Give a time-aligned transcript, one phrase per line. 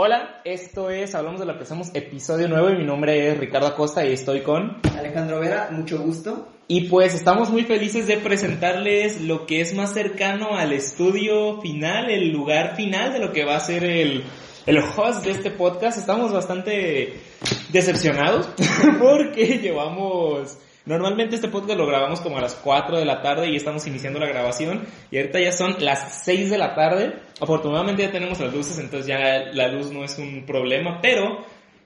[0.00, 3.66] Hola, esto es Hablamos de lo que hacemos, episodio nuevo y mi nombre es Ricardo
[3.66, 6.46] Acosta y estoy con Alejandro Vera, mucho gusto.
[6.68, 12.12] Y pues estamos muy felices de presentarles lo que es más cercano al estudio final,
[12.12, 14.22] el lugar final de lo que va a ser el,
[14.66, 15.98] el host de este podcast.
[15.98, 17.14] Estamos bastante
[17.72, 18.48] decepcionados
[19.00, 20.58] porque llevamos
[20.88, 24.18] Normalmente este podcast lo grabamos como a las 4 de la tarde y estamos iniciando
[24.18, 27.12] la grabación y ahorita ya son las 6 de la tarde.
[27.38, 31.44] Afortunadamente ya tenemos las luces, entonces ya la luz no es un problema, pero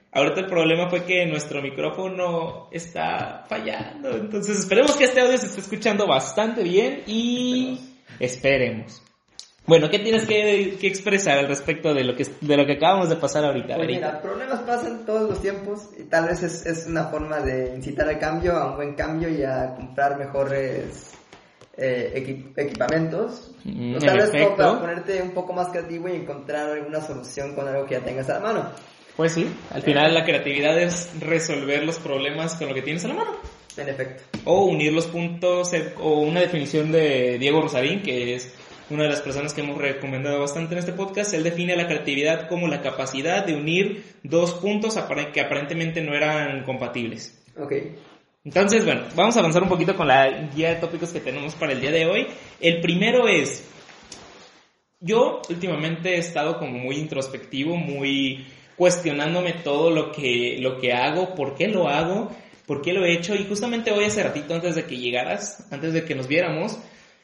[0.09, 4.09] ahorita el problema fue que nuestro micrófono está fallando.
[4.15, 7.77] Entonces esperemos que este audio se esté escuchando bastante bien y
[8.21, 9.03] esperemos.
[9.65, 13.15] Bueno, ¿qué tienes que, expresar al respecto de lo que de lo que acabamos de
[13.15, 13.75] pasar ahorita?
[13.75, 17.73] Pues mira, problemas pasan todos los tiempos y tal vez es, es una forma de
[17.75, 21.13] incitar al cambio, a un buen cambio y a comprar mejores
[21.77, 23.51] eh, equipamientos.
[23.63, 27.85] Mm, tal vez para ponerte un poco más creativo y encontrar alguna solución con algo
[27.85, 28.69] que ya tengas a la mano.
[29.15, 33.09] Pues sí, al final la creatividad es resolver los problemas con lo que tienes a
[33.09, 33.31] la mano.
[33.77, 34.23] En efecto.
[34.45, 38.53] O unir los puntos, eh, o una definición de Diego Rosarín, que es
[38.93, 42.47] una de las personas que hemos recomendado bastante en este podcast, él define la creatividad
[42.47, 44.97] como la capacidad de unir dos puntos
[45.33, 47.41] que aparentemente no eran compatibles.
[47.57, 47.73] Ok.
[48.45, 51.71] Entonces, bueno, vamos a avanzar un poquito con la guía de tópicos que tenemos para
[51.71, 52.27] el día de hoy.
[52.59, 53.65] El primero es,
[54.99, 61.35] yo últimamente he estado como muy introspectivo, muy cuestionándome todo lo que, lo que hago,
[61.35, 62.31] por qué lo hago,
[62.65, 63.33] por qué lo he hecho.
[63.33, 66.77] Y justamente hoy hace ratito, antes de que llegaras, antes de que nos viéramos,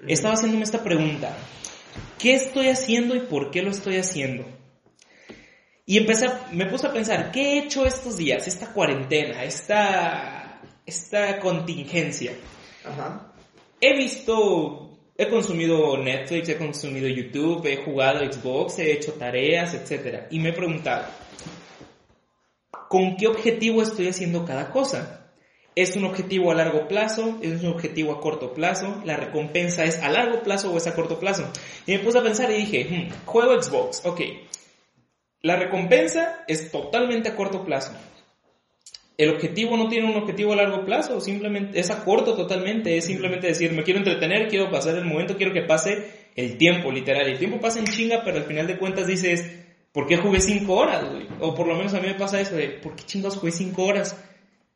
[0.07, 1.35] estaba haciéndome esta pregunta.
[2.17, 4.45] ¿Qué estoy haciendo y por qué lo estoy haciendo?
[5.85, 11.39] Y empecé, me puse a pensar, ¿qué he hecho estos días, esta cuarentena, esta, esta
[11.39, 12.33] contingencia?
[13.81, 20.27] He visto, he consumido Netflix, he consumido YouTube, he jugado Xbox, he hecho tareas, etc.
[20.29, 21.05] Y me he preguntado,
[22.87, 25.28] ¿con qué objetivo estoy haciendo cada cosa?
[25.75, 27.37] ¿Es un objetivo a largo plazo?
[27.41, 29.01] ¿Es un objetivo a corto plazo?
[29.05, 31.49] ¿La recompensa es a largo plazo o es a corto plazo?
[31.85, 34.21] Y me puse a pensar y dije, hmm, juego Xbox, ok.
[35.41, 37.93] La recompensa es totalmente a corto plazo.
[39.17, 43.05] El objetivo no tiene un objetivo a largo plazo, simplemente es a corto totalmente, es
[43.05, 47.27] simplemente decir, me quiero entretener, quiero pasar el momento, quiero que pase el tiempo, literal.
[47.27, 49.45] El tiempo pasa en chinga, pero al final de cuentas dices,
[49.91, 51.03] ¿por qué jugué 5 horas,
[51.41, 53.83] O por lo menos a mí me pasa eso de, ¿por qué chingados jugué 5
[53.83, 54.15] horas?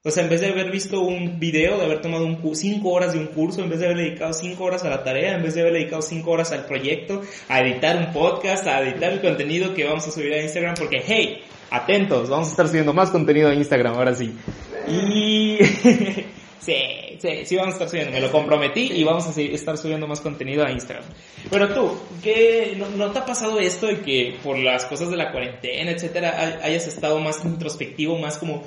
[0.05, 3.13] O sea, en vez de haber visto un video, de haber tomado un, cinco horas
[3.13, 5.55] de un curso, en vez de haber dedicado cinco horas a la tarea, en vez
[5.55, 9.73] de haber dedicado cinco horas al proyecto, a editar un podcast, a editar el contenido
[9.73, 13.47] que vamos a subir a Instagram, porque hey, atentos, vamos a estar subiendo más contenido
[13.47, 14.35] a Instagram, ahora sí.
[14.89, 15.59] Y
[16.59, 16.75] sí,
[17.19, 20.19] sí, sí vamos a estar subiendo, me lo comprometí y vamos a estar subiendo más
[20.19, 21.05] contenido a Instagram.
[21.49, 25.15] Pero tú, ¿qué, no, no te ha pasado esto de que por las cosas de
[25.15, 28.63] la cuarentena, etcétera, hayas estado más introspectivo, más como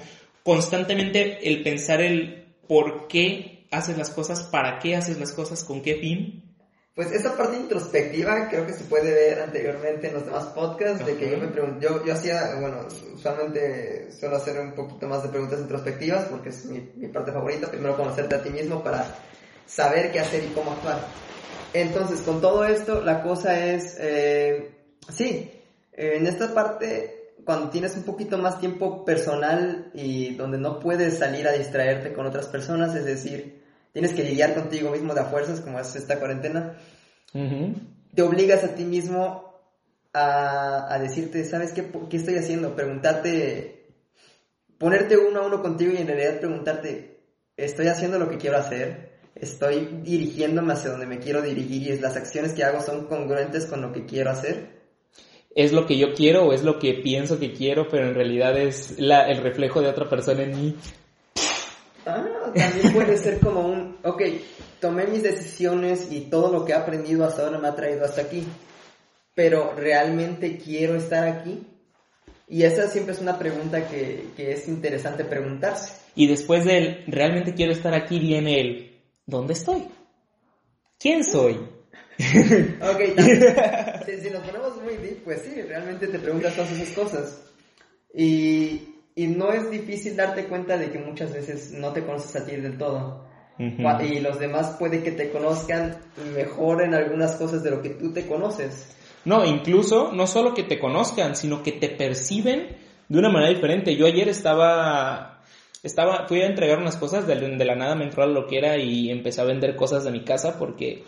[0.47, 5.83] constantemente el pensar el por qué haces las cosas, para qué haces las cosas, con
[5.83, 6.57] qué fin.
[6.95, 11.17] Pues esa parte introspectiva creo que se puede ver anteriormente en los demás podcasts, de
[11.17, 15.31] que yo me pregunto, yo, yo hacía, bueno, usualmente suelo hacer un poquito más de
[15.31, 19.05] preguntas introspectivas porque es mi, mi parte favorita, primero conocerte a ti mismo para
[19.67, 21.01] saber qué hacer y cómo actuar.
[21.75, 24.71] Entonces, con todo esto, la cosa es, eh,
[25.09, 25.51] sí,
[25.93, 31.47] en esta parte cuando tienes un poquito más tiempo personal y donde no puedes salir
[31.47, 33.63] a distraerte con otras personas, es decir,
[33.93, 36.75] tienes que lidiar contigo mismo de a fuerzas, como es esta cuarentena,
[37.33, 39.63] te obligas a ti mismo
[40.13, 42.75] a, decirte, ¿sabes qué, qué estoy haciendo?
[42.75, 43.93] Preguntarte,
[44.77, 47.21] ponerte uno a uno contigo y en realidad preguntarte,
[47.57, 49.21] ¿estoy haciendo lo que quiero hacer?
[49.37, 53.83] ¿Estoy dirigiéndome hacia donde me quiero dirigir y las acciones que hago son congruentes con
[53.83, 54.76] lo que quiero hacer?
[55.57, 58.57] Es lo que yo quiero o es lo que pienso que quiero, pero en realidad
[58.59, 60.77] es la, el reflejo de otra persona en mí.
[62.05, 64.23] Ah, también puede ser como un, ok,
[64.81, 68.21] tomé mis decisiones y todo lo que he aprendido hasta ahora me ha traído hasta
[68.21, 68.47] aquí,
[69.35, 71.67] pero ¿realmente quiero estar aquí?
[72.49, 75.95] Y esa siempre es una pregunta que, que es interesante preguntarse.
[76.15, 78.21] Y después del ¿realmente quiero estar aquí?
[78.21, 79.85] viene el ¿dónde estoy?
[80.99, 81.76] ¿Quién soy?
[82.19, 83.01] Ok,
[84.23, 87.43] si, nos ponemos muy deep, pues sí, realmente te preguntas todas esas cosas.
[88.15, 92.47] Y, y, no es difícil darte cuenta de que muchas veces no te conoces a
[92.47, 93.27] ti del todo.
[93.59, 95.97] Y los demás puede que te conozcan
[96.35, 98.95] mejor en algunas cosas de lo que tú te conoces.
[99.25, 102.77] No, incluso no solo que te conozcan, sino que te perciben
[103.09, 103.97] de una manera diferente.
[103.97, 105.37] Yo ayer estaba
[105.83, 108.59] estaba, fui a entregar unas cosas, de, de, la nada me entró a lo que
[108.59, 111.05] era y empecé a vender cosas de mi casa porque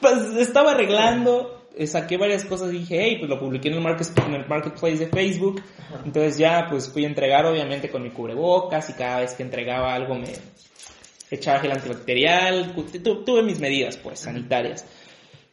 [0.00, 3.86] pues estaba arreglando, eh, saqué varias cosas y dije, hey, pues lo publiqué en el,
[3.86, 5.62] en el marketplace de Facebook.
[6.04, 9.94] Entonces ya pues fui a entregar obviamente con mi cubrebocas y cada vez que entregaba
[9.94, 10.32] algo me
[11.30, 12.74] echaba gel antibacterial.
[13.24, 14.84] tuve mis medidas pues sanitarias.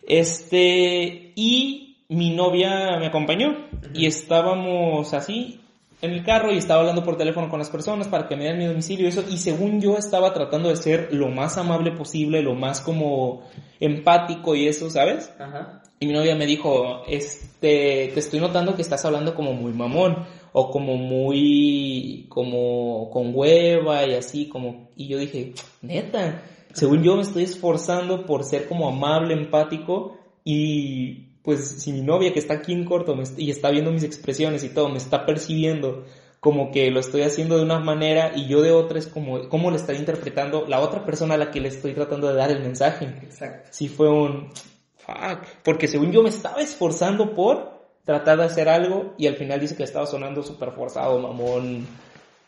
[0.07, 5.59] Este, y mi novia me acompañó y estábamos así
[6.01, 8.57] en el carro y estaba hablando por teléfono con las personas para que me den
[8.57, 9.23] mi domicilio y eso.
[9.29, 13.43] Y según yo estaba tratando de ser lo más amable posible, lo más como
[13.79, 15.31] empático y eso, ¿sabes?
[15.39, 15.81] Ajá.
[15.99, 20.25] Y mi novia me dijo, este, te estoy notando que estás hablando como muy mamón
[20.51, 26.43] o como muy, como con hueva y así, como, y yo dije, neta,
[26.73, 32.33] según yo me estoy esforzando por ser como amable, empático y pues si mi novia
[32.33, 36.03] que está aquí en corto y está viendo mis expresiones y todo, me está percibiendo
[36.39, 39.71] como que lo estoy haciendo de una manera y yo de otra es como, ¿cómo
[39.71, 42.61] le está interpretando la otra persona a la que le estoy tratando de dar el
[42.61, 43.05] mensaje?
[43.23, 43.69] Exacto.
[43.71, 44.49] Sí fue un,
[44.97, 49.59] fuck, porque según yo me estaba esforzando por tratar de hacer algo y al final
[49.59, 51.87] dice que estaba sonando súper forzado, mamón.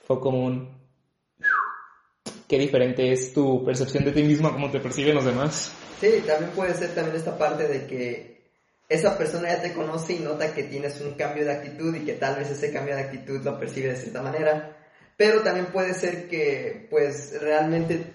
[0.05, 0.69] Fue como un,
[2.47, 5.71] qué diferente es tu percepción de ti misma, cómo te perciben los demás.
[5.99, 8.36] Sí, también puede ser también esta parte de que
[8.89, 12.13] esa persona ya te conoce y nota que tienes un cambio de actitud y que
[12.13, 14.77] tal vez ese cambio de actitud lo percibe de cierta manera.
[15.17, 18.13] Pero también puede ser que, pues, realmente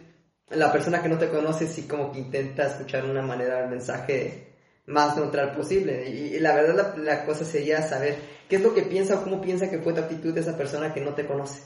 [0.51, 4.55] la persona que no te conoce sí como que intenta escuchar una manera el mensaje
[4.87, 6.09] más neutral posible.
[6.09, 8.17] Y, la verdad la, la, cosa sería saber
[8.49, 10.95] qué es lo que piensa o cómo piensa que fue tu actitud de esa persona
[10.95, 11.63] que no te conoce.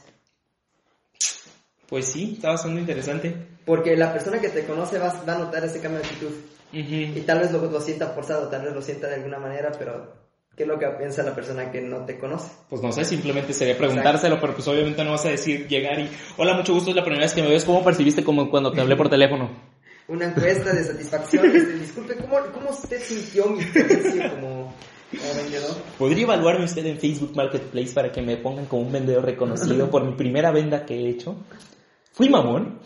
[1.88, 3.34] Pues sí, está bastante interesante.
[3.64, 6.32] Porque la persona que te conoce va, va a notar ese cambio de actitud.
[6.72, 10.12] Y tal vez lo, lo, sienta forzado, tal vez lo sienta de alguna manera, pero
[10.56, 12.50] ¿qué es lo que piensa la persona que no te conoce?
[12.68, 16.10] Pues no sé, simplemente sería preguntárselo, pero pues obviamente no vas a decir llegar y,
[16.36, 18.80] hola, mucho gusto, es la primera vez que me ves, ¿cómo percibiste como cuando te
[18.80, 19.50] hablé por teléfono?
[20.08, 24.74] Una encuesta de satisfacción, este, disculpe, ¿cómo, ¿cómo usted sintió mi servicio como...
[25.36, 25.76] vendedor?
[25.98, 30.04] ¿Podría evaluarme usted en Facebook Marketplace para que me pongan como un vendedor reconocido por
[30.04, 31.36] mi primera venda que he hecho?
[32.16, 32.80] ¿Fui mamón?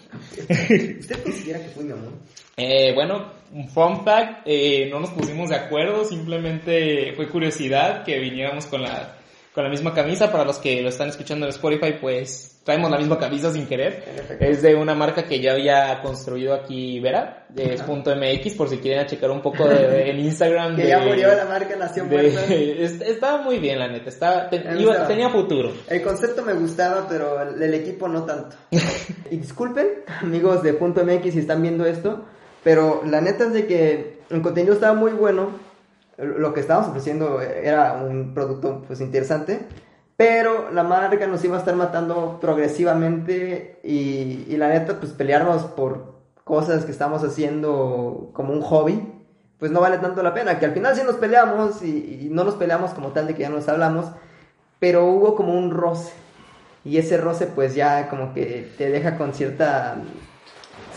[0.48, 2.18] ¿Usted considera que fui mamón?
[2.56, 8.18] Eh, bueno, un fun fact, eh, no nos pusimos de acuerdo, simplemente fue curiosidad que
[8.18, 9.19] viniéramos con la,
[9.54, 10.30] con la misma camisa.
[10.30, 14.04] Para los que lo están escuchando en Spotify, pues traemos la misma camisa sin querer.
[14.38, 18.78] Es de una marca que ya había construido aquí Vera, de punto .mx, por si
[18.78, 20.76] quieren checar un poco de, en Instagram.
[20.76, 22.44] que ya murió la marca, nació muerta.
[22.46, 25.72] Estaba muy bien, la neta, estaba, tenía futuro.
[25.88, 28.56] El concepto me gustaba, pero el, equipo no tanto.
[29.30, 32.24] y disculpen, amigos de punto .mx, si están viendo esto,
[32.62, 35.69] pero la neta es de que el contenido estaba muy bueno,
[36.18, 39.60] lo que estábamos ofreciendo era un producto pues interesante,
[40.16, 45.64] pero la marca nos iba a estar matando progresivamente y, y la neta, pues pelearnos
[45.64, 49.00] por cosas que estamos haciendo como un hobby,
[49.60, 50.58] pues no vale tanto la pena.
[50.58, 53.50] Que al final sí nos peleamos y, no nos peleamos como tal de que ya
[53.50, 54.06] nos hablamos,
[54.80, 56.12] pero hubo como un roce.
[56.84, 59.98] Y ese roce pues ya como que te deja con cierta...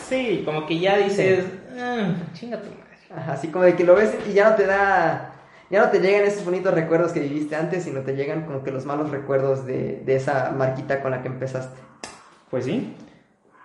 [0.08, 1.46] Sí, como que ya dices,
[1.78, 2.93] ah, chinga tu madre.
[3.28, 5.34] Así como de que lo ves y ya no te da
[5.74, 8.70] ya no te llegan esos bonitos recuerdos que viviste antes, sino te llegan como que
[8.70, 11.80] los malos recuerdos de, esa marquita con la que empezaste.
[12.52, 12.94] Pues sí.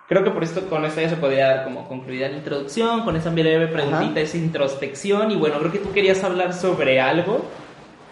[0.07, 3.15] Creo que por esto, con esto ya se podría dar como concluida la introducción, con
[3.15, 5.29] esa breve preguntita, esa introspección.
[5.29, 7.45] Y bueno, creo que tú querías hablar sobre algo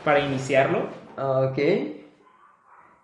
[0.06, 0.89] para iniciarlo.
[1.18, 1.57] Ok.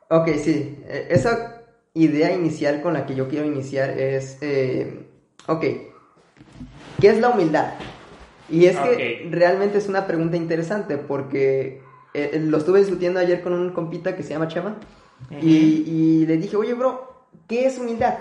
[0.09, 0.77] Ok, sí.
[0.87, 1.63] E, esa
[1.95, 5.07] idea inicial con la que yo quiero iniciar es, eh,
[5.47, 5.61] ok,
[7.01, 7.73] ¿qué es la humildad?
[8.49, 11.81] Y es que realmente es una pregunta interesante porque
[12.13, 14.75] eh, eh, lo estuve discutiendo ayer con un compita que se llama Chema
[15.41, 18.15] y, le dije, oye bro, ¿qué es humildad?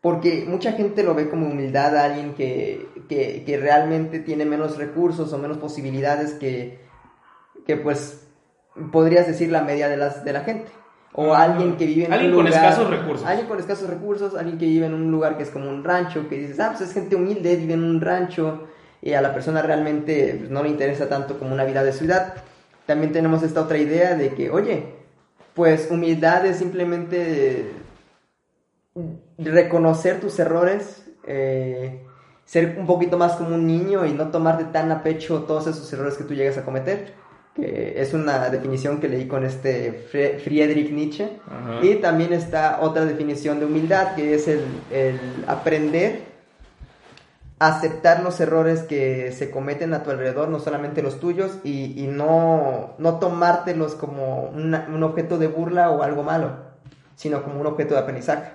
[0.00, 5.32] Porque mucha gente lo ve como humildad a alguien que, que, realmente tiene menos recursos
[5.32, 6.78] o menos posibilidades que,
[7.66, 8.26] que pues
[8.92, 10.70] podrías decir la media de, las, de la gente.
[11.12, 12.20] O ah, alguien que vive en un lugar...
[12.20, 13.26] Alguien con escasos recursos.
[13.26, 16.28] Alguien con escasos recursos, alguien que vive en un lugar que es como un rancho,
[16.28, 18.68] que dices, ah, pues es gente humilde, vive en un rancho,
[19.02, 22.34] y a la persona realmente pues, no le interesa tanto como una vida de ciudad.
[22.86, 24.94] También tenemos esta otra idea de que, oye,
[25.54, 27.72] pues humildad es simplemente
[29.38, 32.02] reconocer tus errores, eh,
[32.44, 35.92] ser un poquito más como un niño y no tomarte tan a pecho todos esos
[35.92, 37.14] errores que tú llegas a cometer.
[37.54, 41.38] Que es una definición que leí con este Friedrich Nietzsche.
[41.82, 44.60] Y también está otra definición de humildad, que es el,
[44.92, 46.35] el aprender
[47.58, 52.94] aceptar los errores que se cometen a tu alrededor, no solamente los tuyos, y, no,
[52.98, 56.56] no tomártelos como un objeto de burla o algo malo,
[57.14, 58.52] sino como un objeto de aprendizaje.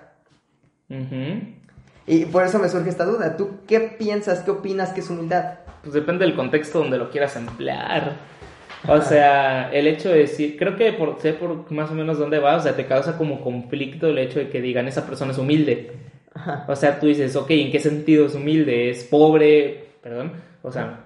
[2.06, 3.38] Y por eso me surge esta duda.
[3.38, 5.62] ¿Tú qué piensas, qué opinas que es humildad?
[5.82, 8.18] pues depende del contexto donde lo quieras emplear.
[8.88, 12.40] O sea, el hecho de decir, creo que por, sé por más o menos dónde
[12.40, 15.38] va, o sea, te causa como conflicto el hecho de que digan esa persona es
[15.38, 15.92] humilde.
[16.68, 18.90] O sea, tú dices, ok, ¿en qué sentido es humilde?
[18.90, 19.92] ¿Es pobre?
[20.02, 21.06] Perdón, o sea,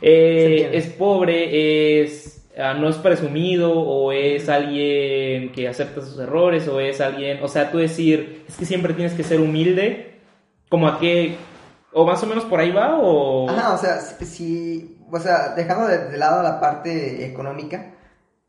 [0.00, 6.68] eh, es pobre, es ah, no es presumido o es alguien que acepta sus errores
[6.68, 10.20] o es alguien, o sea, tú decir, es que siempre tienes que ser humilde,
[10.68, 11.36] como a qué,
[11.92, 13.48] o más o menos por ahí va o...
[13.48, 17.92] Ajá, o sea, si, o sea, dejando de, lado la parte económica,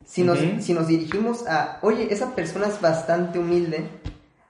[0.04, 3.86] si nos, si nos dirigimos a, oye, esa persona es bastante humilde,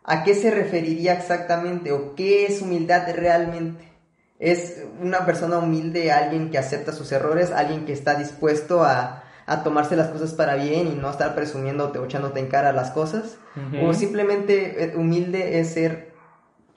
[0.05, 3.91] ¿a qué se referiría exactamente o qué es humildad realmente?
[4.39, 9.63] ¿Es una persona humilde alguien que acepta sus errores, alguien que está dispuesto a, a
[9.63, 13.37] tomarse las cosas para bien y no estar presumiéndote o echándote en cara las cosas?
[13.81, 16.13] ¿O simplemente eh, humilde es ser,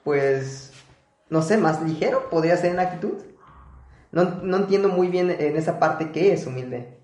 [0.03, 0.71] pues,
[1.29, 2.29] no sé, más ligero?
[2.29, 3.15] ¿Podría ser en actitud?
[4.11, 6.97] No, no entiendo muy bien en esa parte qué es humilde.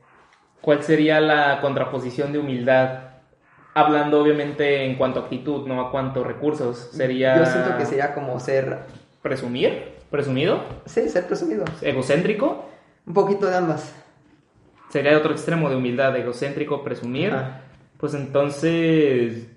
[0.62, 3.15] ¿Cuál sería la contraposición de humildad?
[3.78, 6.90] Hablando obviamente en cuanto a actitud, no a cuanto recursos.
[6.94, 7.38] Sería...
[7.38, 8.80] Yo siento que sería como ser...
[9.22, 9.90] ¿Presumir?
[10.10, 10.64] ¿Presumido?
[10.86, 11.66] Sí, ser presumido.
[11.82, 12.70] ¿Egocéntrico?
[13.06, 13.94] Un poquito de ambas.
[14.90, 17.34] Sería otro extremo de humildad, egocéntrico, presumir.
[17.98, 19.50] Pues entonces...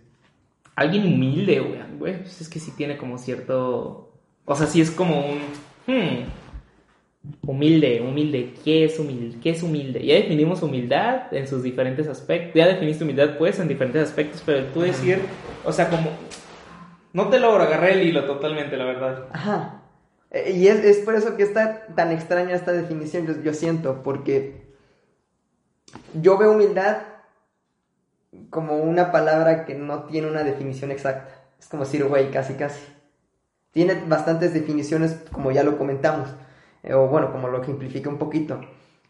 [0.74, 2.18] Alguien humilde, güey.
[2.24, 4.10] Pues es que sí tiene como cierto...
[4.44, 5.38] O sea, sí es como un...
[5.86, 6.24] Hmm,
[7.46, 9.38] Humilde, humilde, ¿qué es humilde?
[9.42, 10.04] ¿Qué es humilde?
[10.04, 12.54] Ya definimos humildad en sus diferentes aspectos.
[12.54, 15.20] Ya definiste humildad, pues, en diferentes aspectos, pero tú decir,
[15.64, 16.10] o sea, como.
[17.12, 19.26] No te logro agarrar el hilo totalmente, la verdad.
[19.32, 19.82] Ajá.
[20.30, 24.02] Eh, y es, es por eso que está tan extraña esta definición, yo, yo siento,
[24.02, 24.68] porque
[26.14, 26.98] yo veo humildad
[28.50, 31.34] como una palabra que no tiene una definición exacta.
[31.58, 32.80] Es como decir, güey, casi, casi.
[33.72, 36.28] Tiene bastantes definiciones, como ya lo comentamos
[36.82, 38.60] eh, o bueno, como lo ejemplifica un poquito.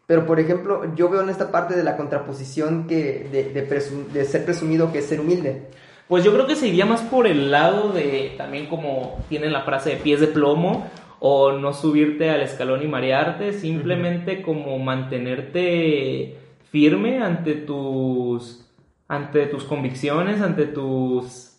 [0.09, 4.91] Pero, por ejemplo, yo veo en esta parte de la contraposición que de, ser presumido
[4.91, 5.67] que es ser humilde.
[6.07, 9.61] Pues yo creo que se iría más por el lado de también como tienen la
[9.61, 10.87] frase de pies de plomo
[11.19, 16.37] o no subirte al escalón y marearte, simplemente como mantenerte
[16.71, 18.65] firme ante tus
[19.07, 21.49] ante tus convicciones, ante tus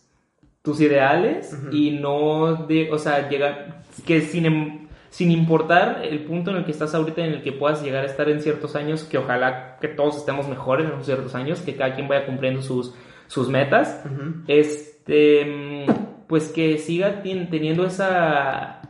[0.61, 4.80] tus ideales y no de, o sea, llegar que sin em,
[5.11, 8.07] sin importar el punto en el que estás ahorita, en el que puedas llegar a
[8.07, 11.93] estar en ciertos años, que ojalá que todos estemos mejores en ciertos años, que cada
[11.93, 12.95] quien vaya cumpliendo sus,
[13.27, 14.01] sus metas,
[14.47, 15.85] este,
[16.27, 18.81] pues que siga teniendo esa,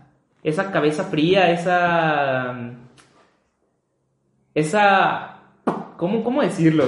[0.44, 2.76] esa cabeza fría, esa,
[4.54, 5.40] esa,
[5.98, 6.86] ¿cómo, cómo decirlo?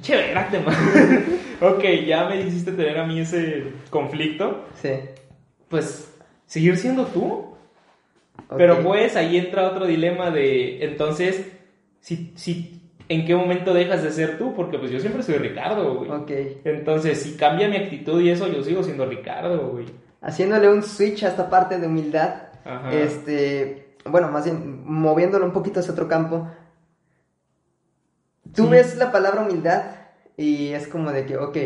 [0.00, 0.34] Chévere,
[1.60, 4.64] ok, ya me hiciste tener a mí ese conflicto.
[4.82, 4.90] Sí.
[5.68, 6.12] Pues,
[6.46, 7.53] seguir siendo tú.
[8.56, 11.50] Pero pues ahí entra otro dilema de, entonces,
[12.00, 14.54] si, si, ¿en qué momento dejas de ser tú?
[14.54, 16.10] Porque pues yo siempre soy Ricardo, güey.
[16.10, 16.30] Ok.
[16.64, 19.86] Entonces, si cambia mi actitud y eso, yo sigo siendo Ricardo, güey.
[20.20, 22.48] Haciéndole un switch a esta parte de humildad,
[22.92, 26.48] este, bueno, más bien, moviéndolo un poquito hacia otro campo,
[28.54, 29.93] tú ves la palabra humildad
[30.36, 31.56] y es como de que, ok,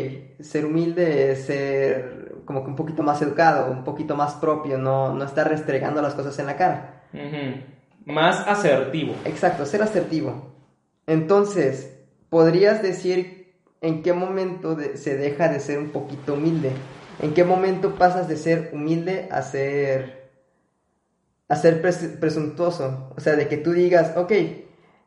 [0.41, 5.13] ser humilde es ser como que un poquito más educado, un poquito más propio, no,
[5.13, 7.03] no estar restregando las cosas en la cara.
[8.05, 9.15] Más asertivo.
[9.25, 10.53] Exacto, ser asertivo.
[11.07, 11.97] Entonces,
[12.29, 16.71] ¿podrías decir en qué momento se deja de ser un poquito humilde?
[17.21, 20.31] ¿En qué momento pasas de ser humilde a ser,
[21.47, 23.13] a ser presuntuoso?
[23.15, 24.31] O sea, de que tú digas, ok,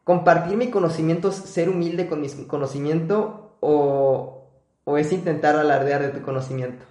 [0.04, 4.50] compartir mi conocimiento es ser humilde con mi conocimiento o,
[4.83, 6.85] o es intentar alardear de tu conocimiento.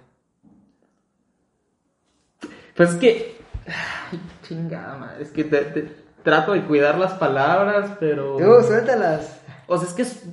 [2.74, 3.36] Pues es que.
[3.66, 5.22] Ay, chingada madre.
[5.22, 5.88] Es que te,
[6.22, 8.38] trato de cuidar las palabras, pero.
[8.38, 9.42] Tú, suéltalas.
[9.66, 10.30] O sea, es que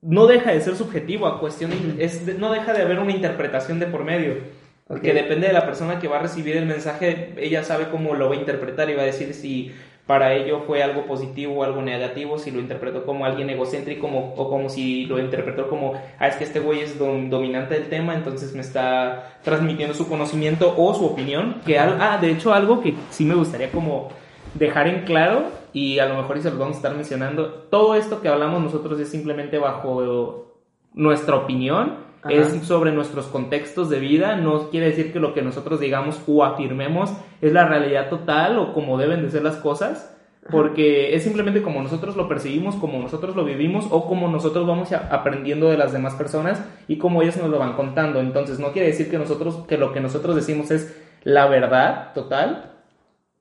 [0.00, 1.72] no deja de ser subjetivo a cuestión.
[1.98, 4.60] es, no deja de haber una interpretación de por medio.
[5.02, 8.28] Que depende de la persona que va a recibir el mensaje, ella sabe cómo lo
[8.28, 9.72] va a interpretar y va a decir si
[10.10, 14.50] para ello fue algo positivo o algo negativo, si lo interpretó como alguien egocéntrico o
[14.50, 18.52] como si lo interpretó como, ah, es que este güey es dominante del tema, entonces
[18.52, 23.24] me está transmitiendo su conocimiento o su opinión, que ah, de hecho algo que sí
[23.24, 24.08] me gustaría como
[24.54, 27.94] dejar en claro y a lo mejor y se lo vamos a estar mencionando, todo
[27.94, 30.56] esto que hablamos nosotros es simplemente bajo
[30.92, 35.80] nuestra opinión, es sobre nuestros contextos de vida, no quiere decir que lo que nosotros
[35.80, 40.14] digamos o afirmemos es la realidad total o como deben de ser las cosas,
[40.50, 44.92] porque es simplemente como nosotros lo percibimos, como nosotros lo vivimos o como nosotros vamos
[44.92, 48.20] aprendiendo de las demás personas y como ellas nos lo van contando.
[48.20, 52.72] Entonces no quiere decir que nosotros que lo que nosotros decimos es la verdad total,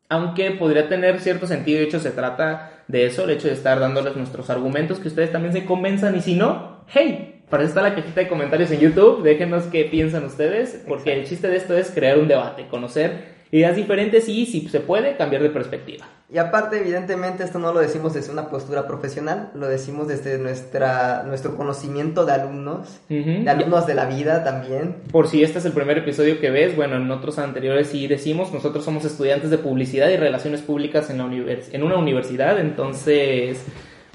[0.10, 3.80] aunque podría tener cierto sentido, de hecho se trata de eso, el hecho de estar
[3.80, 7.82] dándoles nuestros argumentos, que ustedes también se convenzan y si no, hey, para eso está
[7.82, 11.78] la cajita de comentarios en YouTube, déjenos qué piensan ustedes, porque el chiste de esto
[11.78, 16.06] es crear un debate, conocer ideas diferentes y si se puede cambiar de perspectiva.
[16.32, 21.24] Y aparte, evidentemente, esto no lo decimos desde una postura profesional, lo decimos desde nuestra,
[21.24, 24.98] nuestro conocimiento de alumnos, de alumnos de la vida también.
[25.12, 28.54] Por si este es el primer episodio que ves, bueno, en otros anteriores sí decimos,
[28.54, 33.66] nosotros somos estudiantes de publicidad y relaciones públicas en, la en una universidad, entonces,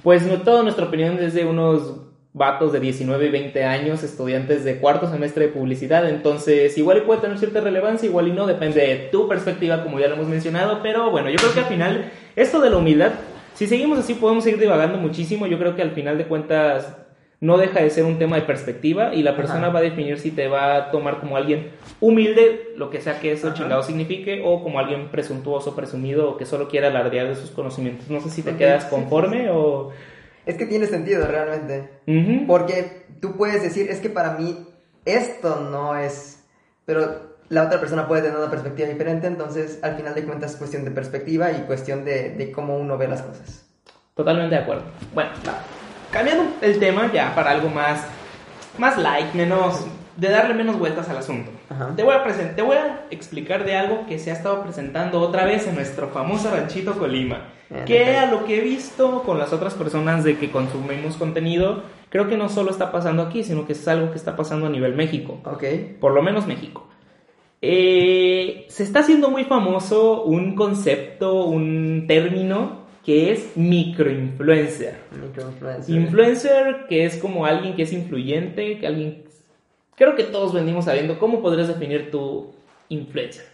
[0.05, 1.97] pues toda nuestra opinión desde unos
[2.35, 7.01] vatos de 19 y 20 años, estudiantes de cuarto semestre de publicidad, entonces igual y
[7.03, 10.27] puede tener cierta relevancia, igual y no, depende de tu perspectiva, como ya lo hemos
[10.27, 13.13] mencionado, pero bueno, yo creo que al final, esto de la humildad,
[13.55, 16.97] si seguimos así podemos seguir divagando muchísimo, yo creo que al final de cuentas
[17.41, 20.33] no deja de ser un tema de perspectiva y la persona va a definir si
[20.33, 24.61] te va a tomar como alguien humilde, lo que sea que eso chingado signifique, o
[24.63, 28.11] como alguien presuntuoso, presumido, o que solo quiera alardear de sus conocimientos.
[28.11, 29.93] No sé si te quedas conforme o...
[30.47, 32.01] Es que tiene sentido realmente.
[32.47, 34.67] Porque tú puedes decir, es que para mí
[35.05, 36.45] esto no es...
[36.85, 40.57] Pero la otra persona puede tener una perspectiva diferente, entonces al final de cuentas es
[40.57, 43.67] cuestión de perspectiva y cuestión de, cómo uno ve las cosas.
[44.15, 44.85] Totalmente de acuerdo.
[45.13, 45.31] Bueno,
[46.11, 48.03] cambiando el tema ya para algo más,
[48.79, 51.51] más light, menos, de darle menos vueltas al asunto.
[51.97, 52.23] Te, voy a
[52.55, 56.09] te voy a explicar de algo que se ha estado presentando otra vez en nuestro
[56.09, 57.49] famoso ranchito Colima.
[57.87, 62.29] Que a lo que he visto con las otras personas de que consumimos contenido, creo
[62.29, 64.95] que no solo está pasando aquí, sino que es algo que está pasando a nivel
[64.95, 65.41] México.
[65.45, 65.65] Ok.
[65.99, 66.87] Por lo menos México.
[67.61, 74.97] Eh, se está haciendo muy famoso un concepto, un término que es microinfluencer.
[75.21, 75.97] Microinfluencer.
[75.97, 79.24] Influencer que es como alguien que es influyente, que alguien...
[79.97, 82.55] Creo que todos venimos sabiendo cómo podrías definir tu
[82.89, 83.47] influencer.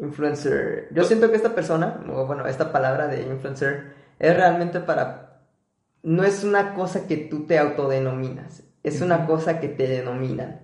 [0.00, 0.88] Influencer.
[0.92, 5.42] Yo siento que esta persona, o bueno, esta palabra de influencer, es realmente para...
[6.02, 10.60] No es una cosa que tú te autodenominas, es una cosa que te denominan.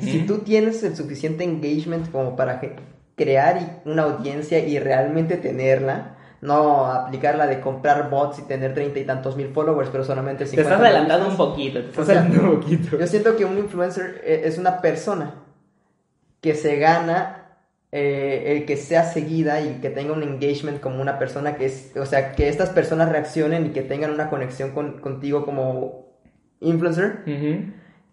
[0.00, 2.60] Si tú tienes el suficiente engagement como para
[3.14, 9.04] crear una audiencia y realmente tenerla, no aplicarla de comprar bots y tener treinta y
[9.04, 12.60] tantos mil followers, pero solamente 50 Te estás adelantando un poquito, te estás adelantando un
[12.60, 12.98] poquito.
[12.98, 15.34] Yo siento que un influencer e, es una persona
[16.40, 17.38] que se gana
[17.90, 21.92] eh, el que sea seguida y que tenga un engagement como una persona que es,
[21.96, 26.06] o sea, que estas personas reaccionen y que tengan una conexión con, contigo como
[26.60, 27.22] influencer.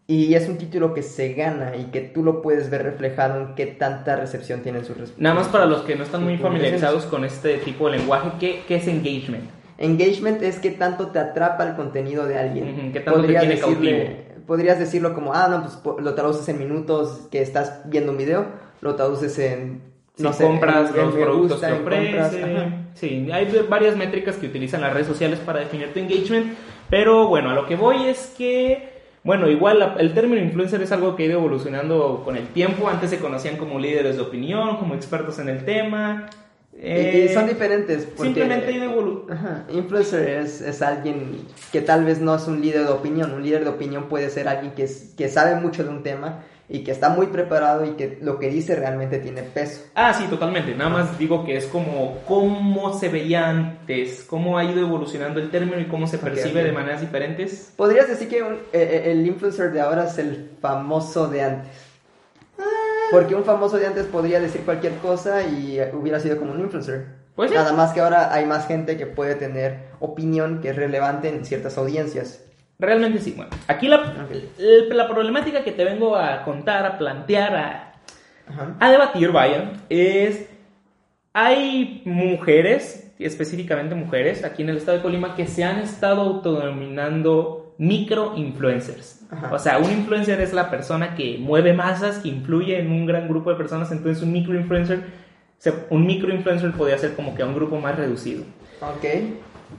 [0.07, 3.55] Y es un título que se gana y que tú lo puedes ver reflejado en
[3.55, 5.19] qué tanta recepción tienen sus respuestas.
[5.19, 8.63] Nada más para los que no están muy familiarizados con este tipo de lenguaje, ¿qué,
[8.67, 9.49] ¿qué, es engagement?
[9.79, 12.91] Engagement es que tanto te atrapa el contenido de alguien.
[12.93, 13.97] ¿Qué tanto te tiene cautivo?
[14.45, 18.65] Podrías decirlo como, ah, no, pues lo traduces en minutos que estás viendo un video
[18.85, 19.81] lo traduces en...
[20.17, 22.71] No compras los productos que ofrece.
[22.93, 26.53] Sí, hay varias métricas que utilizan las redes sociales para definir tu engagement,
[26.89, 28.94] pero bueno, a lo que voy es que,
[29.25, 33.09] bueno, igual el término influencer es algo que ha ido evolucionando con el tiempo, antes
[33.09, 36.29] se conocían como líderes de opinión, como expertos en el tema,
[36.71, 38.07] y, eh, son diferentes.
[38.17, 41.37] simplemente hay Influencer es, es, alguien
[41.71, 43.33] que tal vez no es un líder de opinión.
[43.33, 46.83] Un líder de opinión puede ser alguien que, que sabe mucho de un tema y
[46.83, 49.83] que está muy preparado y que lo que dice realmente tiene peso.
[49.93, 50.73] Ah, sí, totalmente.
[50.73, 55.51] Nada más digo que es como cómo se veía antes, cómo ha ido evolucionando el
[55.51, 57.71] término y cómo se percibe de maneras diferentes.
[57.75, 61.71] ¿Podrías decir que eh, eh, el influencer de ahora es el famoso de antes?
[62.57, 62.63] Ah.
[63.11, 67.25] Porque un famoso de antes podría decir cualquier cosa y hubiera sido como un influencer.
[67.35, 71.27] Pues Nada más que ahora hay más gente que puede tener opinión que es relevante
[71.27, 72.41] en ciertas audiencias.
[72.77, 73.33] Realmente sí.
[73.35, 77.93] Bueno, aquí la, la problemática que te vengo a contar, a plantear, a,
[78.79, 80.49] a debatir, vaya, es...
[81.37, 87.75] Hay mujeres, específicamente mujeres, aquí en el estado de Colima, que se han estado autodenominando
[87.77, 89.25] microinfluencers.
[89.51, 93.27] O sea, un influencer es la persona que mueve masas, que influye en un gran
[93.27, 95.03] grupo de personas, entonces un microinfluencer,
[95.89, 98.45] un microinfluencer podría ser como que a un grupo más reducido.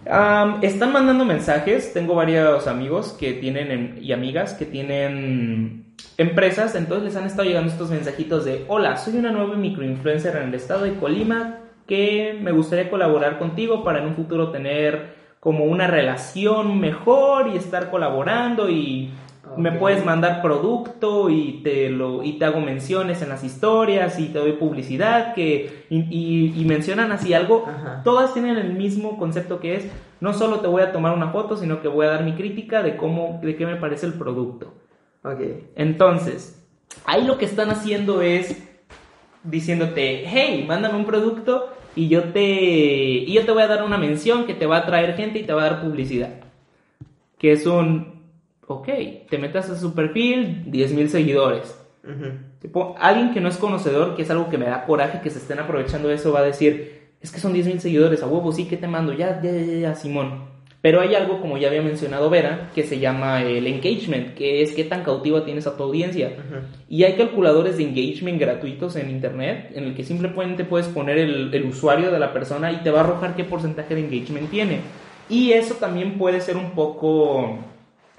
[0.04, 1.92] Ok están mandando mensajes.
[1.92, 6.74] Tengo varios amigos que tienen y amigas que tienen empresas.
[6.74, 10.54] Entonces les han estado llegando estos mensajitos de: Hola, soy una nueva microinfluencer en el
[10.54, 15.86] estado de Colima que me gustaría colaborar contigo para en un futuro tener como una
[15.86, 19.10] relación mejor y estar colaborando y
[19.56, 24.26] me puedes mandar producto y te, lo, y te hago menciones en las historias y
[24.26, 27.64] te doy publicidad que, y, mencionan así algo.
[28.04, 29.90] Todas tienen el mismo concepto que es,
[30.20, 32.82] no solo te voy a tomar una foto, sino que voy a dar mi crítica
[32.82, 34.74] de cómo, de qué me parece el producto.
[35.22, 35.70] Okay.
[35.74, 36.64] Entonces,
[37.04, 38.62] ahí lo que están haciendo es
[39.42, 43.96] diciéndote, hey, mándame un producto y yo te y yo te voy a dar una
[43.96, 46.40] mención que te va a traer gente y te va a dar publicidad.
[47.38, 48.15] Que es un
[48.66, 48.88] ok,
[49.28, 51.78] te metas a su perfil, 10.000 seguidores.
[52.60, 55.38] tipo, alguien que no es conocedor, que es algo que me da coraje que se
[55.38, 58.66] estén aprovechando de eso, va a decir, es que son 10.000 seguidores, a huevo, sí,
[58.66, 59.12] que te mando?
[59.12, 60.56] Ya, ya, ya, ya, Simón.
[60.82, 64.72] Pero hay algo, como ya había mencionado Vera, que se llama el engagement, que es
[64.72, 66.36] qué tan cautiva tienes a tu audiencia.
[66.88, 71.52] Y hay calculadores de engagement gratuitos en Internet, en el que simplemente puedes poner el,
[71.52, 74.78] el, usuario de la persona y te va a arrojar qué porcentaje de engagement tiene.
[75.28, 77.58] Y eso también puede ser un poco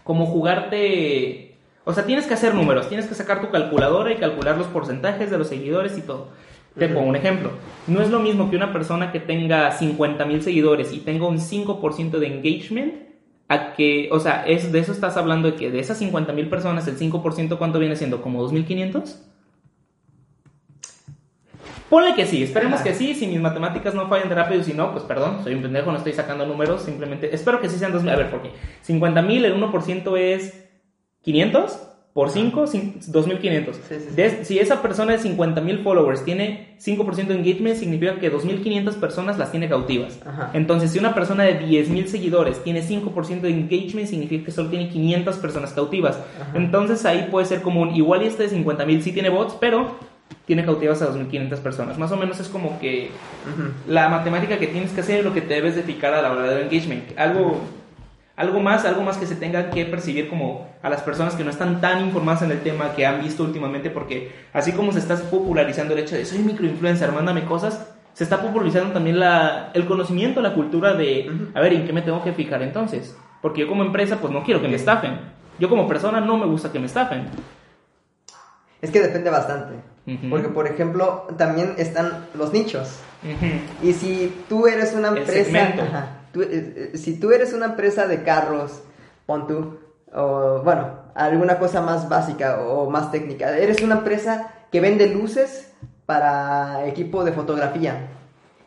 [0.07, 1.57] como jugarte...
[1.83, 5.29] O sea, tienes que hacer números, tienes que sacar tu calculadora y calcular los porcentajes
[5.29, 6.29] de los seguidores y todo.
[6.77, 7.51] Te pongo un ejemplo.
[7.87, 11.39] No es lo mismo que una persona que tenga 50 mil seguidores y tenga un
[11.39, 12.93] 5% de engagement
[13.47, 16.49] a que, o sea, es, de eso estás hablando de que de esas 50 mil
[16.49, 18.21] personas, el 5% ¿cuánto viene siendo?
[18.21, 19.15] ¿Como 2.500?
[21.89, 24.91] Ponle que sí, esperemos que sí, si mis matemáticas no fallan de rápido, si no,
[24.91, 28.11] pues perdón, soy un pendejo, no estoy sacando números, simplemente, espero que sí sean 2.000,
[28.11, 28.51] a ver, ¿por qué?
[28.81, 30.67] 50 mil, el 1% es
[31.21, 34.43] 500, por 5, 2.500.
[34.43, 39.51] Si esa persona de 50.000 followers tiene 5% de engagement, significa que 2.500 personas las
[39.51, 40.19] tiene cautivas.
[40.53, 44.89] Entonces, si una persona de 10.000 seguidores tiene 5% de engagement, significa que solo tiene
[44.89, 46.19] 500 personas cautivas.
[46.55, 49.95] Entonces, ahí puede ser como un, igual y este de 50.000 sí tiene bots, pero
[50.45, 51.97] tiene cautivas a 2.500 personas.
[51.97, 53.11] Más o menos es como que
[53.87, 56.31] la matemática que tienes que hacer es lo que te debes de fijar a la
[56.31, 57.17] hora del engagement.
[57.17, 57.61] Algo
[58.37, 61.49] algo más, algo más que se tenga que percibir como a las personas que no
[61.49, 65.15] están tan informadas en el tema que han visto últimamente, porque así como se está
[65.15, 70.39] popularizando el hecho de soy microinfluencer, mándame cosas, se está popularizando también la, el conocimiento,
[70.41, 73.17] la cultura de, a ver, ¿en qué me tengo que fijar entonces?
[73.41, 75.19] Porque yo como empresa, pues no quiero que me estafen.
[75.57, 77.25] Yo como persona no me gusta que me estafen.
[78.81, 79.73] Es que depende bastante.
[80.29, 82.99] Porque, por ejemplo, también están los nichos.
[83.83, 86.13] Y si tú eres una empresa...
[86.35, 88.83] Eh, eh, si tú eres una empresa de carros,
[89.25, 89.79] pon tú,
[90.13, 95.73] o bueno, alguna cosa más básica o más técnica, eres una empresa que vende luces
[96.05, 98.09] para equipo de fotografía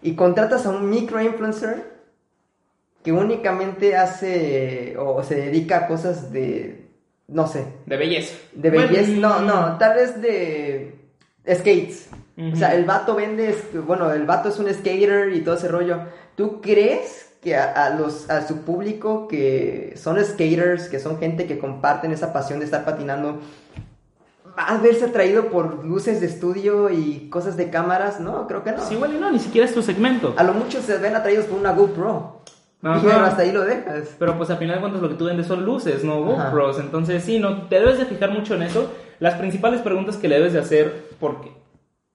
[0.03, 2.01] y contratas a un micro influencer
[3.03, 6.89] que únicamente hace o se dedica a cosas de,
[7.29, 7.65] no sé.
[7.87, 8.37] De belleza.
[8.53, 11.00] De belleza, no, no, tal vez de
[11.55, 12.09] skates.
[12.53, 13.55] O sea, el vato vende,
[13.87, 15.99] bueno, el vato es un skater y todo ese rollo.
[16.37, 21.59] ¿Tú crees que a, los, a su público que son skaters, que son gente que
[21.59, 23.41] comparten esa pasión de estar patinando,
[24.59, 28.73] va a verse atraído por luces de estudio y cosas de cámaras, no, creo que
[28.73, 28.83] no.
[28.83, 30.35] Sí, igual no, ni siquiera es tu segmento.
[30.37, 32.41] A lo mucho se ven atraídos por una GoPro.
[32.83, 34.17] Y hasta ahí lo dejas.
[34.19, 36.79] Pero pues al final de cuentas lo que tú vendes son luces, no GoPros.
[36.79, 38.91] Entonces sí, no, te debes de fijar mucho en eso.
[39.21, 41.53] Las principales preguntas que le debes de hacer, porque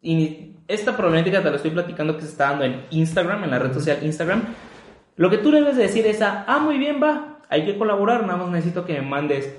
[0.01, 3.59] y esta problemática te la estoy platicando que se está dando en Instagram, en la
[3.59, 4.43] red social Instagram,
[5.15, 8.49] lo que tú debes decir es, ah, muy bien, va, hay que colaborar, nada más
[8.49, 9.55] necesito que me mandes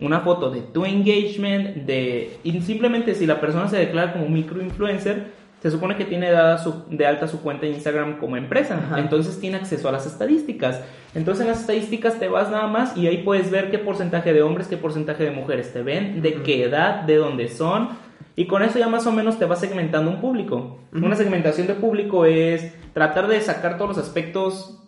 [0.00, 5.32] una foto de tu engagement, de, y simplemente si la persona se declara como microinfluencer,
[5.62, 9.56] se supone que tiene dada de alta su cuenta de Instagram como empresa, entonces tiene
[9.56, 10.80] acceso a las estadísticas.
[11.14, 14.42] Entonces en las estadísticas te vas nada más y ahí puedes ver qué porcentaje de
[14.42, 17.88] hombres, qué porcentaje de mujeres te ven, de qué edad, de dónde son,
[18.36, 20.78] y con eso ya más o menos te vas segmentando un público.
[20.92, 24.78] Una segmentación de público es tratar de sacar todos los aspectos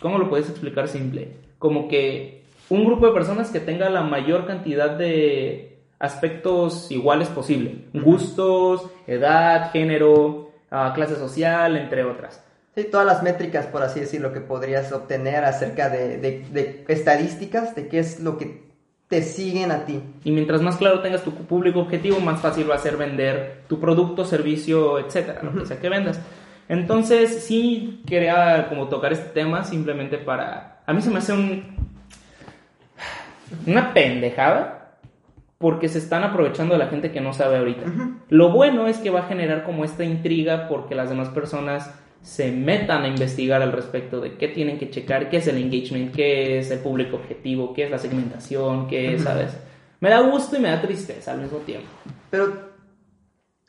[0.00, 1.36] ¿cómo lo puedes explicar simple?
[1.58, 7.86] Como que un grupo de personas que tenga la mayor cantidad de aspectos iguales posible.
[7.94, 12.42] Gustos, edad, género, ah, clase social, entre otras.
[12.74, 17.88] Sí, todas las métricas, por así decirlo, que podrías obtener acerca de, de, estadísticas, de
[17.88, 18.66] qué es lo que
[19.08, 20.02] te siguen a ti.
[20.24, 23.80] Y mientras más claro tengas tu público objetivo, más fácil va a ser vender tu
[23.80, 26.20] producto, servicio, etcétera, lo que sea que vendas.
[26.68, 30.82] Entonces, sí quería como tocar este tema simplemente para...
[30.84, 31.76] A mí se me hace un...
[33.64, 34.85] Una pendejada
[35.58, 37.82] porque se están aprovechando de la gente que no sabe ahorita.
[38.28, 41.90] Lo bueno es que va a generar como esta intriga porque las demás personas
[42.22, 46.14] se metan a investigar al respecto de qué tienen que checar, qué es el engagement,
[46.14, 49.56] qué es el público objetivo, qué es la segmentación, qué es, ¿sabes?
[50.00, 51.88] Me da gusto y me da tristeza al mismo tiempo.
[52.28, 52.72] Pero,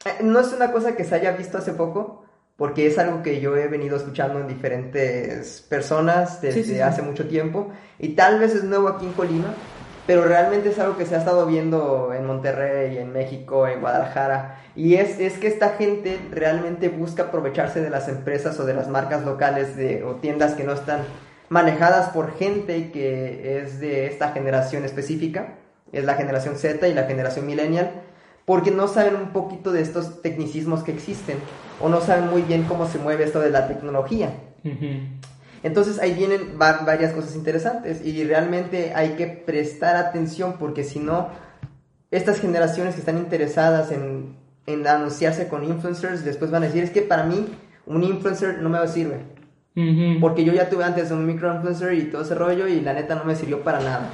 [0.05, 2.25] eh, ¿no es una cosa que se haya visto hace poco?
[2.57, 7.71] porque es algo que yo he venido escuchando en diferentes personas desde hace mucho tiempo
[7.99, 9.53] y tal vez es nuevo aquí en Colima,
[10.07, 14.61] pero realmente es algo que se ha estado viendo en Monterrey, en México, en Guadalajara.
[14.73, 18.87] Y es, es que esta gente realmente busca aprovecharse de las empresas o de las
[18.87, 21.01] marcas locales de, o tiendas que no están
[21.49, 25.55] manejadas por gente que es de esta generación específica,
[25.91, 27.91] es la generación Z y la generación millennial,
[28.45, 31.37] porque no saben un poquito de estos tecnicismos que existen
[31.81, 34.31] o no saben muy bien cómo se mueve esto de la tecnología.
[35.67, 41.27] Entonces ahí vienen varias cosas interesantes y realmente hay que prestar atención porque si no,
[42.09, 46.91] estas generaciones que están interesadas en, en anunciarse con influencers después van a decir, es
[46.91, 47.47] que para mí
[47.85, 49.19] un influencer no me sirve.
[50.21, 53.15] Porque yo ya tuve antes un micro influencer y todo ese rollo y la neta
[53.15, 54.09] no me sirvió para nada.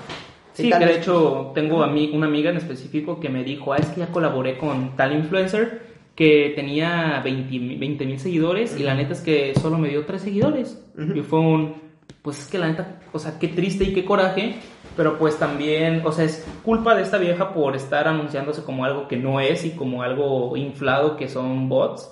[0.54, 3.78] Sí, que de hecho tengo a mí, una amiga en específico que me dijo, ah,
[3.78, 9.14] es que ya colaboré con tal influencer que tenía 20 mil seguidores y la neta
[9.14, 10.84] es que solo me dio 3 seguidores.
[11.16, 11.76] Y fue un,
[12.22, 14.56] pues es que la neta, o sea, qué triste y qué coraje,
[14.96, 19.08] pero pues también, o sea, es culpa de esta vieja por estar anunciándose como algo
[19.08, 22.12] que no es y como algo inflado que son bots.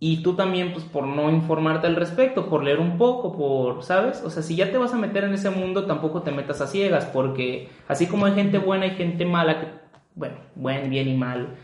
[0.00, 4.22] Y tú también, pues, por no informarte al respecto, por leer un poco, por, ¿sabes?
[4.24, 6.68] O sea, si ya te vas a meter en ese mundo, tampoco te metas a
[6.68, 9.66] ciegas, porque así como hay gente buena, hay gente mala, que,
[10.14, 11.56] bueno, buen, bien y mal.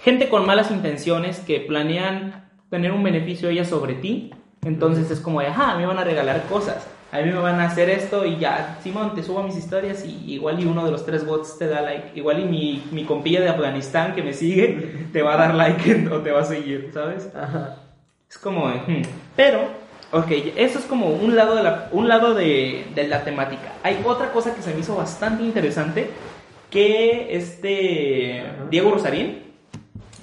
[0.00, 4.30] Gente con malas intenciones que planean tener un beneficio ella sobre ti,
[4.64, 7.88] entonces es como, ajá, me van a regalar cosas, a mí me van a hacer
[7.88, 11.06] esto y ya, Simón, te subo a mis historias y igual y uno de los
[11.06, 15.06] tres bots te da like, igual y mi, mi compilla de Afganistán que me sigue
[15.12, 17.30] te va a dar like o te va a seguir, ¿sabes?
[17.34, 17.76] Ajá.
[18.28, 19.02] Es como, hmm.
[19.36, 19.60] pero,
[20.10, 23.72] ok, eso es como un lado, de la, un lado de, de la temática.
[23.84, 26.10] Hay otra cosa que se me hizo bastante interesante
[26.70, 29.45] que este Diego Rosarín,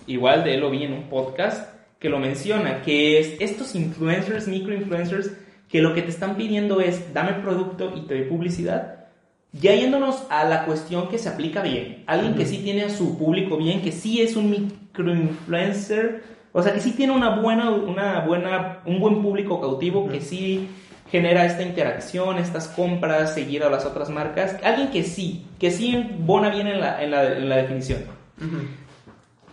[0.07, 4.47] igual de él lo vi en un podcast, que lo menciona, que es estos influencers,
[4.47, 5.31] microinfluencers,
[5.69, 9.05] que lo que te están pidiendo es dame producto y te doy publicidad.
[9.53, 13.17] Ya yéndonos a la cuestión que se aplica bien, alguien que sí tiene a su
[13.17, 18.19] público bien, que sí es un microinfluencer, o sea que sí tiene una buena, una
[18.21, 20.67] buena, un buen público cautivo, que sí
[21.09, 24.57] genera esta interacción, estas compras, seguir a las otras marcas.
[24.63, 27.99] Alguien que sí, que sí bona bien en la, en la, en la definición.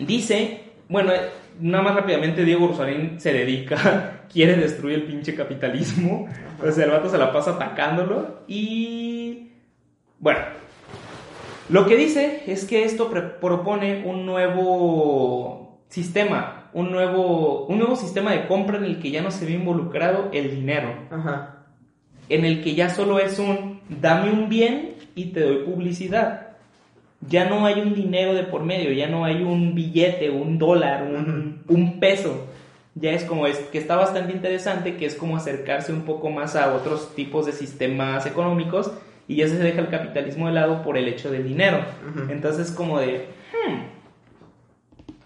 [0.01, 1.13] Dice, bueno,
[1.61, 6.29] nada más rápidamente, Diego Rosarín se dedica, quiere destruir el pinche capitalismo.
[6.63, 8.41] O sea, el vato se la pasa atacándolo.
[8.49, 9.51] Y.
[10.19, 10.41] Bueno.
[11.69, 18.33] Lo que dice es que esto propone un nuevo sistema, un nuevo, un nuevo sistema
[18.33, 20.93] de compra en el que ya no se ve involucrado el dinero.
[21.13, 21.67] Ajá.
[22.29, 26.50] En el que ya solo es un dame un bien y te doy publicidad
[27.21, 31.03] ya no hay un dinero de por medio, ya no hay un billete, un dólar,
[31.05, 32.47] un, peso.
[32.95, 36.57] Ya es como es que está bastante interesante, que es como acercarse un poco más
[36.57, 38.91] a otros tipos de sistemas económicos
[39.29, 41.85] y ya se deja el capitalismo de lado por el hecho del dinero.
[42.31, 43.77] Entonces como de, hmm,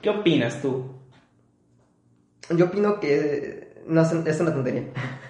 [0.02, 0.94] ¿qué opinas tú?
[2.50, 4.82] Yo opino que no es, es una tontería.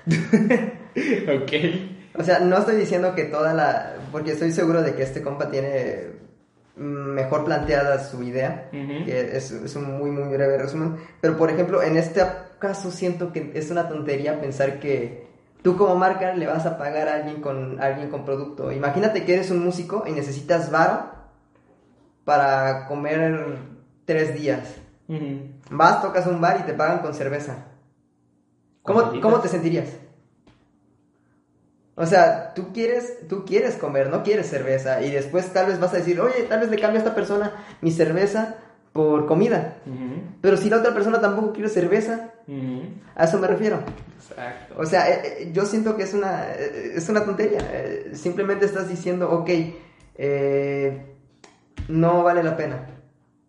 [1.28, 1.52] ok.
[2.16, 3.96] O sea, no estoy diciendo que toda la...
[4.10, 6.14] Porque estoy seguro de que este compa tiene
[6.76, 10.96] mejor planteada su idea, que es, es, un muy, muy breve resumen.
[11.20, 12.22] Pero, por ejemplo, en este
[12.58, 15.26] caso siento que es una tontería pensar que
[15.62, 18.72] tú como marca le vas a pagar a alguien con, alguien con producto.
[18.72, 21.10] Imagínate que eres un músico y necesitas varo
[22.24, 23.58] para comer
[24.04, 24.76] tres días.
[25.70, 27.66] Vas, tocas un bar y te pagan con cerveza.
[28.82, 29.88] ¿Cómo, ¿Cómo te sentirías?
[31.96, 35.02] O sea, tú quieres, tú quieres comer, no quieres cerveza.
[35.02, 37.52] Y después tal vez vas a decir, oye, tal vez le cambio a esta persona
[37.80, 38.56] mi cerveza
[38.92, 39.78] por comida.
[40.40, 42.30] Pero si la otra persona tampoco quiere cerveza,
[43.14, 43.80] a eso me refiero.
[44.18, 44.74] Exacto.
[44.78, 47.60] O sea, eh, eh, yo siento que es una, eh, es una tontería.
[48.12, 49.50] simplemente estás diciendo, ok,
[51.88, 52.86] no vale la pena.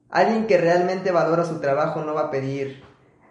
[0.09, 2.83] Alguien que realmente valora su trabajo no va a pedir,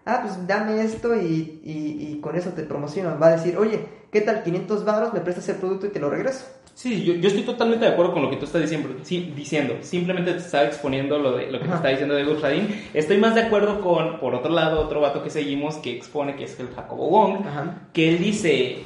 [0.05, 3.19] ah, pues dame esto y, y con eso te promociono.
[3.19, 4.43] Va a decir, oye, ¿qué tal?
[4.43, 6.45] 500 baros, me prestas el producto y te lo regreso.
[6.75, 8.89] Sí, yo, yo, estoy totalmente de acuerdo con lo que tú estás diciendo.
[9.03, 9.77] Sí, diciendo.
[9.81, 12.69] Simplemente te estaba exponiendo lo, de, lo que te está diciendo Diego Radín.
[12.93, 16.45] Estoy más de acuerdo con, por otro lado, otro vato que seguimos que expone, que
[16.45, 17.45] es el Jacobo Wong,
[17.93, 18.79] que él dice,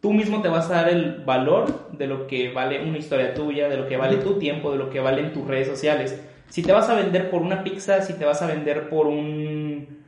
[0.00, 3.68] tú mismo te vas a dar el valor de lo que vale una historia tuya,
[3.68, 6.18] de lo que vale tu tiempo, de lo que valen tus redes sociales.
[6.48, 10.03] Si te vas a vender por una pizza, si te vas a vender por un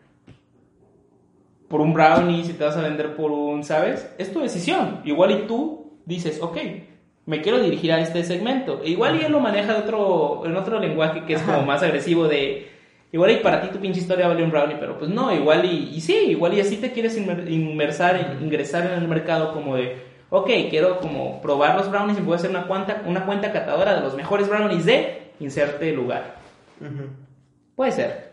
[1.69, 4.09] por un brownie, si te vas a vender por un, ¿sabes?
[4.19, 5.01] Es tu decisión.
[5.05, 6.57] Igual y tú dices, ok,
[7.27, 8.81] me quiero dirigir a este segmento.
[8.83, 11.83] E igual y él lo maneja de otro, en otro lenguaje que es como más
[11.83, 12.69] agresivo de,
[13.13, 15.91] igual y para ti tu pinche historia vale un brownie, pero pues no, igual y,
[15.95, 19.97] y sí, igual y así te quieres inmersar, ingresar en el mercado como de,
[20.31, 23.97] ok, quiero como probar los brownies y voy a hacer una cuenta, una cuenta catadora
[23.97, 26.37] de los mejores brownies de inserte lugar.
[27.75, 28.26] Puede ser.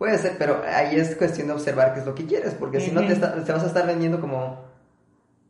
[0.00, 2.90] Puede ser, pero ahí es cuestión de observar qué es lo que quieres, porque si
[2.90, 4.64] no te, vas a estar vendiendo como,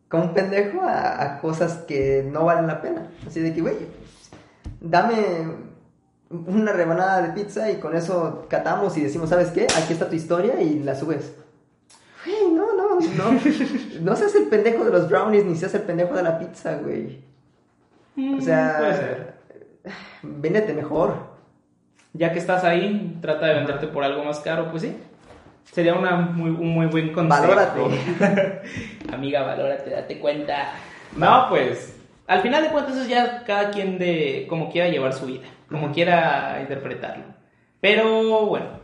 [0.08, 3.12] como un pendejo a, cosas que no valen la pena.
[3.24, 3.76] Así de que, güey,
[4.80, 5.54] dame
[6.30, 9.68] una rebanada de pizza y con eso catamos y decimos, ¿sabes qué?
[9.80, 11.32] Aquí está tu historia y la subes.
[13.16, 13.30] no,
[14.00, 17.22] no seas el pendejo de los brownies ni seas el pendejo de la pizza, güey.
[18.16, 19.34] Mm, O sea, puede ser.
[20.24, 21.29] véndete mejor.
[22.12, 24.96] Ya que estás ahí, trata de venderte por algo más caro, pues sí.
[25.70, 27.42] Sería una muy, un muy buen consejo.
[27.42, 28.62] Valórate.
[29.12, 30.72] Amiga, valórate, date cuenta.
[31.16, 31.96] No, pues,
[32.26, 35.92] al final de cuentas es ya cada quien de como quiera llevar su vida, como
[35.92, 37.24] quiera interpretarlo.
[37.80, 38.80] Pero bueno.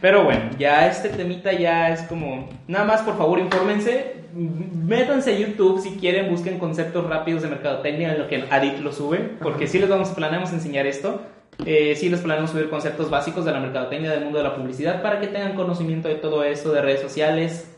[0.00, 2.48] Pero bueno, ya este temita ya es como...
[2.66, 4.16] Nada más, por favor, infórmense.
[4.34, 8.92] Métanse a YouTube si quieren, busquen conceptos rápidos de mercadotecnia en lo que Adit lo
[8.92, 11.22] sube, porque sí les vamos, planeamos enseñar esto.
[11.66, 15.02] Eh, sí les planeamos subir conceptos básicos de la mercadotecnia, del mundo de la publicidad,
[15.02, 17.76] para que tengan conocimiento de todo eso, de redes sociales,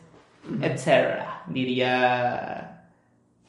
[0.61, 1.43] etcétera.
[1.47, 2.89] Diría...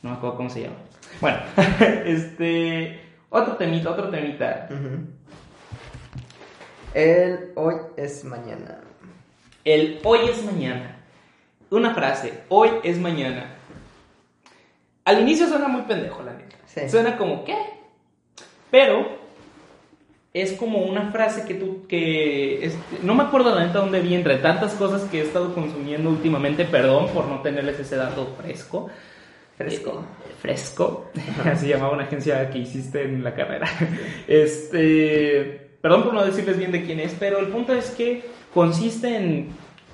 [0.01, 0.77] No me acuerdo cómo se llama.
[1.19, 1.37] Bueno,
[2.05, 3.01] este...
[3.29, 4.67] Otro temita, otro temita.
[4.69, 5.07] Ujú.
[6.93, 8.79] El hoy es mañana.
[9.63, 10.97] El hoy es mañana.
[11.69, 13.55] Una frase, hoy es mañana.
[15.05, 16.57] Al inicio suena muy pendejo, la neta.
[16.65, 16.89] Sí.
[16.89, 17.55] Suena como, ¿qué?
[18.69, 19.19] Pero
[20.33, 22.65] es como una frase que tú, que...
[22.65, 26.09] es- no me acuerdo la neta dónde vi, entre tantas cosas que he estado consumiendo
[26.09, 28.89] últimamente, perdón por no tenerles ese dato fresco.
[29.57, 30.05] Fresco.
[30.27, 31.11] Eh, fresco.
[31.45, 33.67] Así llamaba una agencia que hiciste en la carrera.
[34.27, 35.60] Este.
[35.81, 39.49] Perdón por no decirles bien de quién es, pero el punto es que consiste en.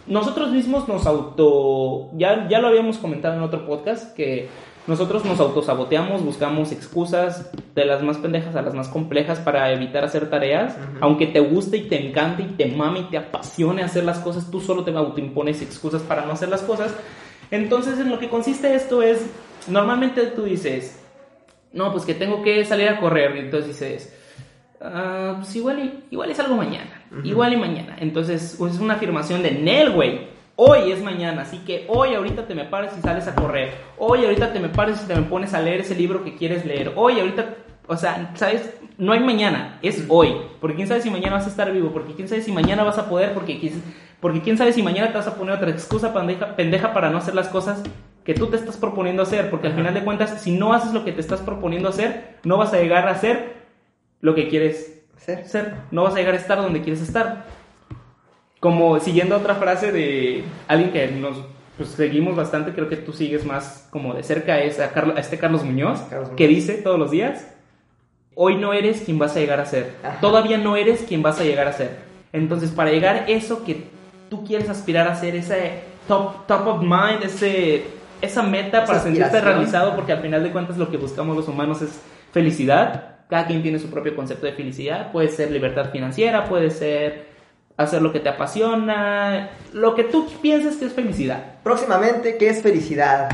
[0.05, 2.09] Nosotros mismos nos auto.
[2.17, 4.47] Ya, ya lo habíamos comentado en otro podcast, que
[4.87, 10.05] nosotros nos autosaboteamos, buscamos excusas de las más pendejas a las más complejas para evitar
[10.05, 10.77] hacer tareas.
[11.01, 14.49] Aunque te guste y te encante y te mame y te apasione hacer las cosas,
[14.49, 16.95] tú solo te autoimpones excusas para no hacer las cosas.
[17.51, 19.25] Entonces, en lo que consiste esto es,
[19.67, 21.01] normalmente tú dices,
[21.73, 24.16] no, pues que tengo que salir a correr, y entonces dices,
[24.81, 27.95] "Ah, pues igual, y- igual es algo mañana, igual y mañana.
[27.99, 30.27] Entonces, pues, es una afirmación de Nel, güey.
[30.55, 33.73] Hoy es mañana, así que hoy ahorita te me pares y sales a correr.
[33.97, 36.65] Hoy ahorita te me pares y te me pones a leer ese libro que quieres
[36.65, 36.93] leer.
[36.95, 37.55] Hoy ahorita,
[37.87, 38.73] o sea, ¿sabes?
[38.97, 40.35] No hay mañana, es hoy.
[40.59, 42.97] Porque quién sabe si mañana vas a estar vivo, porque quién sabe si mañana vas
[42.97, 43.83] a poder, porque quién,
[44.19, 47.19] porque quién sabe si mañana te vas a poner otra excusa pendeja, pendeja para no
[47.19, 47.83] hacer las cosas
[48.23, 49.51] que tú te estás proponiendo hacer.
[49.51, 52.57] Porque al final de cuentas, si no haces lo que te estás proponiendo hacer, no
[52.57, 53.56] vas a llegar a hacer
[54.21, 55.45] lo que quieres Ser.
[55.47, 55.73] ser.
[55.91, 57.45] No vas a llegar a estar donde quieres estar.
[58.59, 61.37] Como siguiendo otra frase de alguien que nos
[61.77, 65.19] pues, seguimos bastante, creo que tú sigues más como de cerca, es a, Carlo- a
[65.19, 66.55] este Carlos Muñoz, Carlos que Muñoz.
[66.67, 67.47] dice todos los días,
[68.35, 69.93] hoy no eres quien vas a llegar a ser.
[70.03, 70.19] Ajá.
[70.21, 71.97] Todavía no eres quien vas a llegar a ser.
[72.33, 73.83] Entonces, para llegar a eso que
[74.29, 77.83] tú quieres aspirar a ser, ese top, top of mind, ese,
[78.21, 81.47] esa meta Esa para sentirte realizado, porque al final de cuentas lo que buscamos los
[81.47, 81.99] humanos es
[82.31, 83.16] felicidad.
[83.29, 85.11] Cada quien tiene su propio concepto de felicidad.
[85.11, 87.27] Puede ser libertad financiera, puede ser
[87.75, 91.59] hacer lo que te apasiona, lo que tú pienses que es felicidad.
[91.63, 93.29] Próximamente, ¿qué es felicidad?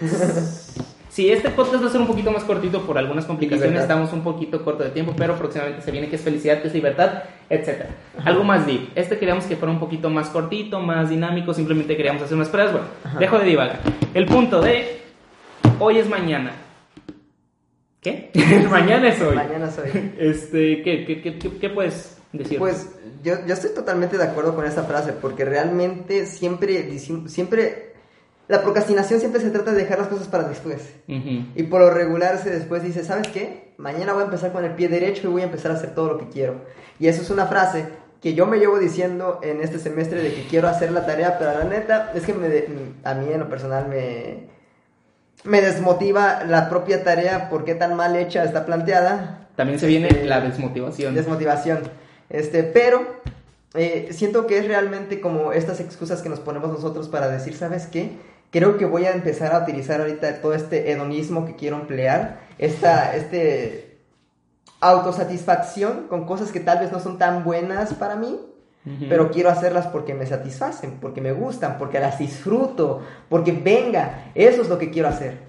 [1.10, 3.90] Sí, este podcast va a ser un poquito más cortito por algunas complicaciones, Libertad.
[3.90, 6.74] estamos un poquito corto de tiempo, pero próximamente se viene que es felicidad, que es
[6.74, 7.86] libertad, etc.
[8.24, 8.90] Algo más deep.
[8.94, 12.72] Este queríamos que fuera un poquito más cortito, más dinámico, simplemente queríamos hacer unas pruebas.
[12.72, 13.18] Bueno, Ajá.
[13.18, 13.80] dejo de divagar.
[14.14, 15.00] El punto de
[15.80, 16.52] hoy es mañana.
[18.32, 18.66] ¿Qué?
[18.70, 19.34] mañana es hoy.
[19.36, 20.12] Mañana soy.
[20.18, 22.58] Este, ¿qué, qué, qué, qué- qué puedes decir?
[22.58, 22.88] Pues
[23.22, 27.92] yo, yo estoy totalmente de acuerdo con esa frase, porque realmente siempre, siempre,
[28.48, 30.94] la procrastinación siempre se trata de dejar las cosas para después.
[31.06, 33.72] Y por lo regular se después dice, ¿sabes qué?
[33.78, 36.12] Mañana voy a empezar con el pie derecho y voy a empezar a hacer todo
[36.14, 36.62] lo que quiero.
[36.98, 37.86] Y eso es una frase
[38.20, 41.56] que yo me llevo diciendo en este semestre de que quiero hacer la tarea, pero
[41.56, 42.48] la neta es que me
[43.04, 44.48] a mí en lo personal me,
[45.44, 49.48] me desmotiva la propia tarea porque tan mal hecha está planteada.
[49.56, 51.14] También se viene la desmotivación.
[51.14, 51.80] Desmotivación.
[52.30, 53.20] Este, pero
[53.74, 57.86] eh, siento que es realmente como estas excusas que nos ponemos nosotros para decir, ¿sabes
[57.86, 58.12] qué?
[58.50, 63.14] Creo que voy a empezar a utilizar ahorita todo este hedonismo que quiero emplear, esta
[63.14, 63.98] este
[64.80, 68.40] autosatisfacción con cosas que tal vez no son tan buenas para mí,
[69.08, 74.62] Pero quiero hacerlas porque me satisfacen, porque me gustan, porque las disfruto, porque venga, eso
[74.62, 75.48] es lo que quiero hacer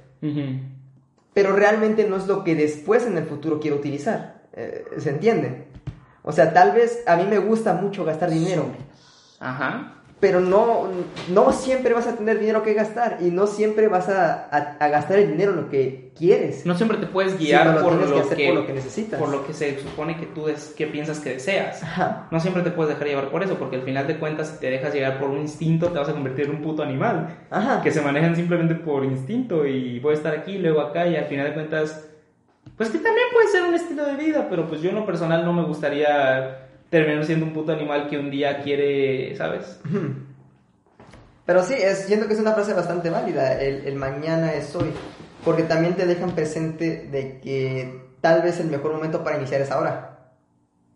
[1.40, 4.42] pero realmente no es lo que después en el futuro quiero utilizar.
[4.54, 5.68] Eh, ¿Se entiende?
[6.22, 8.66] O sea, tal vez a mí me gusta mucho gastar dinero,
[9.40, 9.99] Ajá.
[10.20, 10.88] Pero no,
[11.30, 14.88] no siempre vas a tener dinero que gastar y no siempre vas a, a- a
[14.90, 16.66] gastar el dinero en lo que quieres.
[16.66, 18.00] No siempre te puedes guiar lo por, lo
[18.30, 19.20] que que, por lo que necesitas.
[19.20, 21.82] por lo que se supone que tú des- que piensas que deseas.
[21.84, 22.28] Ajá.
[22.32, 24.70] No siempre te puedes dejar llevar por eso, porque al final de cuentas, si te
[24.70, 27.38] dejas llevar por un instinto, te vas a convertir en un puto animal.
[27.50, 27.82] Ajá.
[27.82, 31.26] Que se manejan simplemente por instinto y voy a estar aquí, luego acá, y al
[31.26, 32.06] final de cuentas,
[32.76, 35.46] pues que también puede ser un estilo de vida, pero pues yo en lo personal
[35.46, 39.80] no me gustaría terminar siendo un puto animal que un día quiere, ¿sabes?
[41.46, 44.92] Pero sí, es, siento que es una frase bastante válida, el, el mañana es hoy,
[45.44, 49.72] porque también te dejan presente de que tal vez el mejor momento para iniciar es
[49.72, 50.06] ahora.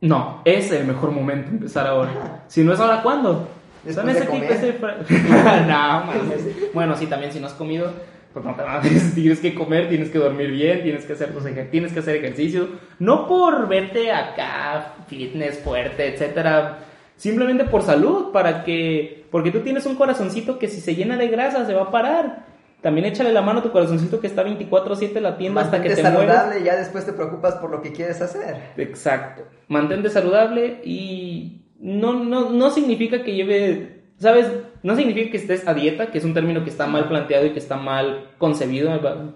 [0.01, 2.43] No, es el mejor momento empezar ahora.
[2.47, 3.47] Si no es ahora, ¿cuándo?
[3.85, 4.51] Después Son ese de tipo comer.
[4.51, 4.79] ese
[5.67, 6.73] no, mames.
[6.73, 7.91] Bueno, sí, también si no has comido,
[8.33, 9.13] pues no te mames.
[9.15, 12.67] Tienes que comer, tienes que dormir bien, tienes que hacer tus tienes que hacer ejercicio.
[12.99, 16.79] No por verte acá, fitness fuerte, etcétera.
[17.15, 19.25] Simplemente por salud, para que.
[19.29, 22.45] Porque tú tienes un corazoncito que si se llena de grasa se va a parar.
[22.81, 26.01] También échale la mano a tu corazoncito que está 24-7 latiendo hasta que Mantente te
[26.01, 28.57] saludable y ya después te preocupas por lo que quieres hacer.
[28.75, 29.43] Exacto.
[29.69, 34.47] Mantente saludable y no, no, no significa que lleve, ¿sabes?
[34.83, 37.51] No significa que estés a dieta, que es un término que está mal planteado y
[37.51, 38.91] que está mal concebido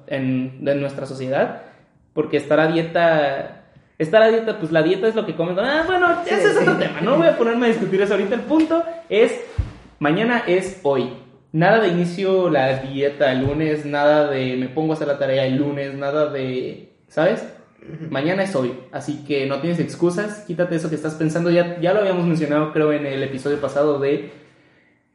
[0.07, 1.61] en, en nuestra sociedad,
[2.13, 3.63] porque estar a dieta,
[3.97, 5.57] estar a dieta, pues la dieta es lo que comes.
[5.57, 6.79] Ah, bueno, Sí, ese es otro sí.
[6.79, 8.35] tema, no voy a ponerme a discutir eso ahorita.
[8.35, 9.39] El punto es,
[9.99, 11.13] mañana es hoy.
[11.53, 15.45] Nada de inicio la dieta el lunes, nada de me pongo a hacer la tarea
[15.45, 17.47] el lunes, nada de, ¿sabes?
[18.09, 21.93] Mañana es hoy, así que no tienes excusas, quítate eso que estás pensando, ya, ya
[21.93, 24.29] lo habíamos mencionado creo en el episodio pasado de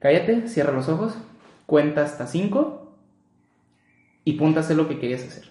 [0.03, 1.17] cállate, cierra los ojos,
[1.67, 2.95] cuenta hasta 5
[4.25, 5.45] y ponte a hacer lo que querías hacer.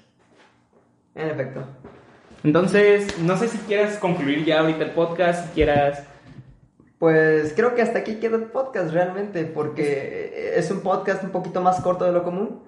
[1.16, 1.64] En efecto.
[2.44, 6.04] Entonces, no sé si quieras concluir ya ahorita el podcast, si quieras...
[7.00, 11.60] Pues creo que hasta aquí queda el podcast realmente, porque es un podcast un poquito
[11.60, 12.62] más corto de lo común,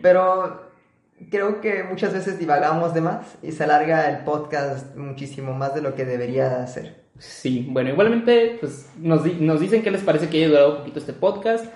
[0.00, 0.70] pero
[1.32, 5.82] creo que muchas veces divagamos de más y se alarga el podcast muchísimo más de
[5.82, 7.01] lo que debería ser.
[7.24, 10.78] Sí, bueno, igualmente pues, nos, di- nos dicen qué les parece que haya durado un
[10.78, 11.66] poquito este podcast.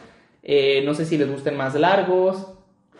[0.42, 2.48] Eh, no sé si les gusten más largos,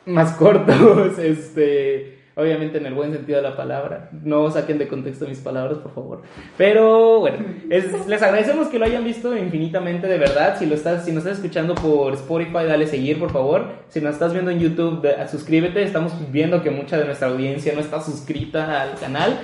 [0.05, 4.11] más cortos, este, obviamente en el buen sentido de la palabra.
[4.23, 6.23] No saquen de contexto mis palabras, por favor.
[6.57, 7.39] Pero bueno,
[7.69, 10.57] es- les agradecemos que lo hayan visto infinitamente, de verdad.
[10.57, 13.71] Si, lo estás, si nos estás escuchando por Spotify, dale seguir, por favor.
[13.89, 15.83] Si nos estás viendo en YouTube, de- suscríbete.
[15.83, 19.37] Estamos viendo que mucha de nuestra audiencia no está suscrita al canal.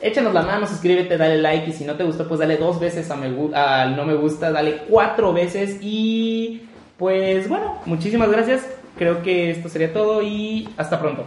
[0.00, 3.10] Échanos la mano, suscríbete, dale like y si no te gustó, pues dale dos veces
[3.10, 6.62] a me al no me gusta, dale cuatro veces y
[6.98, 8.66] pues bueno, muchísimas gracias.
[8.98, 11.24] Creo que esto sería todo y hasta pronto.